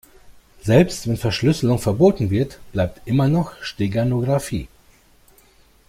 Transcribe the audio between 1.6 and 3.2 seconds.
verboten wird, bleibt